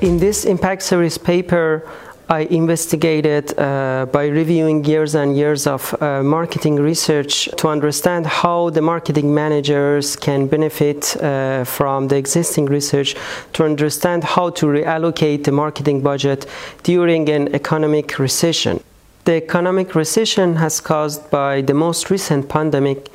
In 0.00 0.18
this 0.18 0.46
impact 0.46 0.82
series 0.82 1.18
paper, 1.18 1.86
I 2.30 2.40
investigated 2.50 3.52
uh, 3.58 4.06
by 4.10 4.28
reviewing 4.28 4.82
years 4.86 5.14
and 5.14 5.36
years 5.36 5.66
of 5.66 5.94
uh, 6.00 6.22
marketing 6.22 6.76
research 6.76 7.50
to 7.58 7.68
understand 7.68 8.24
how 8.24 8.70
the 8.70 8.80
marketing 8.80 9.34
managers 9.34 10.16
can 10.16 10.46
benefit 10.46 11.18
uh, 11.18 11.64
from 11.64 12.08
the 12.08 12.16
existing 12.16 12.64
research, 12.64 13.14
to 13.52 13.64
understand 13.64 14.24
how 14.24 14.48
to 14.50 14.66
reallocate 14.66 15.44
the 15.44 15.52
marketing 15.52 16.00
budget 16.00 16.46
during 16.82 17.28
an 17.28 17.54
economic 17.54 18.18
recession. 18.18 18.82
The 19.26 19.34
economic 19.34 19.94
recession 19.94 20.56
has 20.56 20.80
caused 20.80 21.30
by 21.30 21.60
the 21.60 21.74
most 21.74 22.08
recent 22.08 22.48
pandemic 22.48 23.10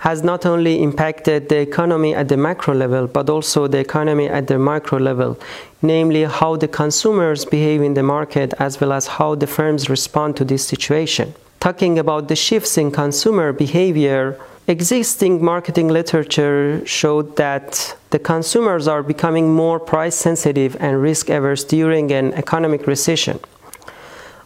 has 0.00 0.22
not 0.22 0.46
only 0.46 0.82
impacted 0.82 1.50
the 1.50 1.58
economy 1.58 2.14
at 2.14 2.28
the 2.28 2.36
macro 2.36 2.74
level, 2.74 3.06
but 3.06 3.28
also 3.28 3.66
the 3.66 3.78
economy 3.78 4.26
at 4.28 4.46
the 4.46 4.58
micro 4.58 4.98
level, 4.98 5.38
namely 5.82 6.24
how 6.24 6.56
the 6.56 6.68
consumers 6.68 7.44
behave 7.44 7.82
in 7.82 7.92
the 7.92 8.02
market 8.02 8.54
as 8.58 8.80
well 8.80 8.92
as 8.94 9.06
how 9.06 9.34
the 9.34 9.46
firms 9.46 9.90
respond 9.90 10.36
to 10.36 10.44
this 10.44 10.66
situation. 10.66 11.34
Talking 11.60 11.98
about 11.98 12.28
the 12.28 12.36
shifts 12.36 12.78
in 12.78 12.90
consumer 12.90 13.52
behavior, 13.52 14.40
existing 14.66 15.44
marketing 15.44 15.88
literature 15.88 16.80
showed 16.86 17.36
that 17.36 17.94
the 18.08 18.18
consumers 18.18 18.88
are 18.88 19.02
becoming 19.02 19.52
more 19.52 19.78
price 19.78 20.14
sensitive 20.14 20.78
and 20.80 21.02
risk 21.02 21.28
averse 21.28 21.62
during 21.62 22.10
an 22.10 22.32
economic 22.32 22.86
recession. 22.86 23.38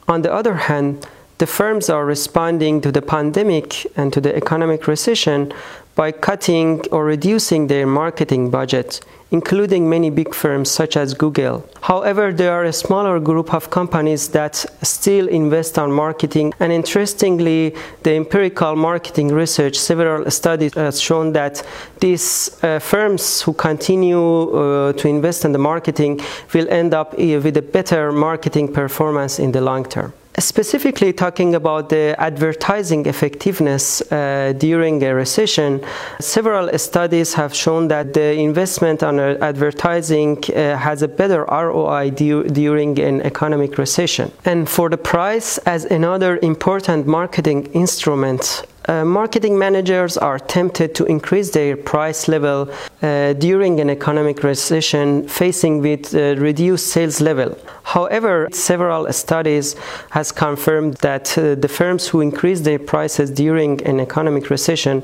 On 0.09 0.23
the 0.23 0.33
other 0.33 0.55
hand, 0.55 1.07
the 1.39 1.47
firms 1.47 1.91
are 1.91 2.05
responding 2.05 2.81
to 2.81 2.93
the 2.93 3.03
pandemic 3.03 3.87
and 3.97 4.13
to 4.13 4.21
the 4.21 4.35
economic 4.37 4.87
recession 4.87 5.53
by 5.95 6.11
cutting 6.11 6.81
or 6.91 7.05
reducing 7.05 7.69
their 7.69 7.87
marketing 7.87 8.51
budget, 8.51 9.01
including 9.31 9.89
many 9.89 10.11
big 10.11 10.35
firms 10.35 10.71
such 10.71 10.97
as 10.97 11.15
Google. 11.15 11.65
However, 11.83 12.33
there 12.33 12.53
are 12.53 12.65
a 12.65 12.73
smaller 12.73 13.21
group 13.21 13.55
of 13.55 13.71
companies 13.71 14.29
that 14.31 14.55
still 14.83 15.29
invest 15.29 15.79
on 15.79 15.93
marketing, 15.93 16.53
and 16.59 16.73
interestingly, 16.73 17.75
the 18.03 18.15
empirical 18.15 18.75
marketing 18.77 19.29
research, 19.29 19.77
several 19.77 20.31
studies 20.31 20.75
has 20.75 21.01
shown 21.01 21.33
that 21.33 21.63
these 22.01 22.63
uh, 22.63 22.79
firms 22.79 23.43
who 23.43 23.53
continue 23.53 24.51
uh, 24.51 24.93
to 24.95 25.09
invest 25.09 25.45
in 25.45 25.53
the 25.53 25.59
marketing 25.59 26.21
will 26.53 26.69
end 26.71 26.95
up 26.95 27.13
uh, 27.15 27.41
with 27.45 27.57
a 27.57 27.63
better 27.63 28.13
marketing 28.13 28.73
performance 28.73 29.39
in 29.39 29.53
the 29.53 29.61
long 29.61 29.85
term. 29.85 30.13
Specifically, 30.39 31.13
talking 31.13 31.55
about 31.55 31.91
the 31.91 32.17
advertising 32.19 33.07
effectiveness 33.07 34.03
uh, 34.11 34.53
during 34.59 35.01
a 35.05 35.15
recession, 35.15 35.81
several 36.21 36.77
studies 36.77 37.35
have 37.35 37.55
shown 37.55 37.87
that 37.89 38.15
the 38.15 38.33
investment 38.33 39.05
on 39.05 39.21
advertising 39.21 40.43
uh, 40.49 40.77
has 40.77 41.03
a 41.03 41.09
better 41.09 41.45
ROI 41.45 42.11
du 42.11 42.43
during 42.45 42.99
an 42.99 43.21
economic 43.23 43.79
recession. 43.79 44.33
And 44.45 44.69
for 44.69 44.91
the 44.91 44.99
price, 44.99 45.59
as 45.59 45.85
another 45.85 46.41
important 46.43 47.07
marketing 47.07 47.67
instrument, 47.67 48.65
uh, 48.87 49.05
marketing 49.05 49.59
managers 49.59 50.17
are 50.17 50.39
tempted 50.39 50.95
to 50.95 51.05
increase 51.07 51.51
their 51.51 51.77
price 51.77 52.29
level 52.29 52.69
uh, 53.03 53.33
during 53.35 53.81
an 53.81 53.89
economic 53.89 54.43
recession 54.43 55.27
facing 55.29 55.81
with 55.81 56.15
uh, 56.15 56.37
reduced 56.37 56.89
sales 56.89 57.21
level. 57.21 57.57
However, 57.85 58.49
several 58.53 59.11
studies 59.13 59.75
has 60.11 60.33
confirmed 60.33 60.95
that 60.99 61.37
uh, 61.39 61.55
the 61.55 61.69
firms 61.69 62.09
who 62.09 62.21
increase 62.21 62.61
their 62.61 62.79
prices 62.79 63.31
during 63.31 63.83
an 63.87 64.01
economic 64.01 64.51
recession 64.51 65.03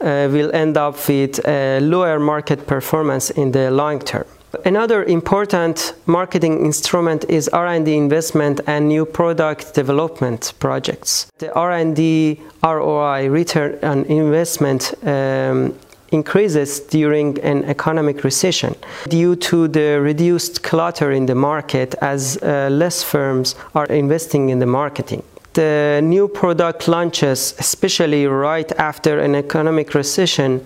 uh, 0.00 0.28
will 0.30 0.54
end 0.54 0.76
up 0.76 1.08
with 1.08 1.44
lower 1.46 2.18
market 2.20 2.66
performance 2.66 3.30
in 3.30 3.52
the 3.52 3.70
long 3.70 3.98
term. 4.00 4.26
Another 4.66 5.04
important 5.04 5.94
marketing 6.06 6.66
instrument 6.66 7.24
is 7.28 7.48
R&D 7.50 7.94
investment 7.94 8.60
and 8.66 8.88
new 8.88 9.06
product 9.06 9.74
development 9.74 10.54
projects. 10.58 11.30
The 11.38 11.54
R&D 11.54 12.40
ROI 12.64 13.28
return 13.28 13.78
on 13.84 14.02
investment 14.06 14.92
um, 15.04 15.72
increases 16.10 16.80
during 16.80 17.38
an 17.42 17.62
economic 17.66 18.24
recession 18.24 18.74
due 19.08 19.36
to 19.36 19.68
the 19.68 20.00
reduced 20.00 20.64
clutter 20.64 21.12
in 21.12 21.26
the 21.26 21.36
market 21.36 21.94
as 22.00 22.36
uh, 22.42 22.68
less 22.68 23.04
firms 23.04 23.54
are 23.76 23.86
investing 23.86 24.48
in 24.48 24.58
the 24.58 24.66
marketing 24.66 25.22
the 25.52 26.00
new 26.04 26.28
product 26.28 26.86
launches, 26.86 27.54
especially 27.58 28.26
right 28.26 28.70
after 28.72 29.20
an 29.20 29.34
economic 29.34 29.94
recession, 29.94 30.60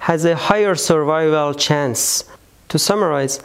has 0.00 0.24
a 0.24 0.34
higher 0.34 0.74
survival 0.74 1.54
chance 1.54 2.24
to 2.72 2.78
summarize, 2.78 3.38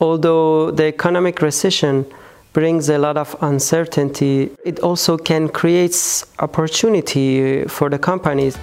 although 0.00 0.70
the 0.70 0.84
economic 0.84 1.40
recession 1.40 2.04
brings 2.52 2.90
a 2.90 2.98
lot 2.98 3.16
of 3.16 3.34
uncertainty, 3.40 4.50
it 4.66 4.80
also 4.80 5.16
can 5.16 5.48
create 5.48 5.96
opportunity 6.40 7.64
for 7.64 7.88
the 7.88 7.98
companies. 7.98 8.58